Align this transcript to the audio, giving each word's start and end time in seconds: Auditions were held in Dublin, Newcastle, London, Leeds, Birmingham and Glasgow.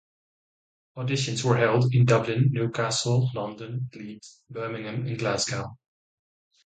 Auditions 0.97 1.43
were 1.45 1.57
held 1.57 1.93
in 1.93 2.05
Dublin, 2.05 2.47
Newcastle, 2.51 3.29
London, 3.35 3.87
Leeds, 3.93 4.41
Birmingham 4.49 5.05
and 5.05 5.19
Glasgow. 5.19 5.77